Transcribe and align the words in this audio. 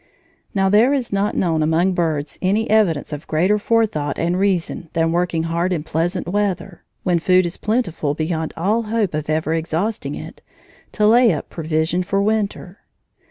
Now 0.55 0.67
there 0.67 0.95
is 0.95 1.13
not 1.13 1.35
known 1.35 1.61
among 1.61 1.93
birds 1.93 2.39
any 2.41 2.67
evidence 2.71 3.13
of 3.13 3.27
greater 3.27 3.59
forethought 3.59 4.17
and 4.17 4.35
reason 4.39 4.89
than 4.93 5.11
working 5.11 5.43
hard 5.43 5.71
in 5.71 5.83
pleasant 5.83 6.27
weather, 6.27 6.81
when 7.03 7.19
food 7.19 7.45
is 7.45 7.57
plentiful 7.57 8.15
beyond 8.15 8.51
all 8.57 8.81
hope 8.89 9.13
of 9.13 9.29
ever 9.29 9.53
exhausting 9.53 10.15
it, 10.15 10.41
to 10.93 11.05
lay 11.05 11.31
up 11.31 11.51
provision 11.51 12.01
for 12.01 12.19
winter. 12.19 12.79